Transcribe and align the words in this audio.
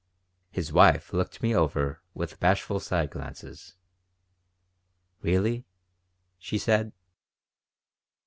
His 0.49 0.73
wife 0.73 1.13
looked 1.13 1.43
me 1.43 1.53
over 1.53 2.01
with 2.15 2.39
bashful 2.39 2.79
side 2.79 3.11
glances. 3.11 3.75
"Really?" 5.21 5.67
she 6.39 6.57
said. 6.57 6.91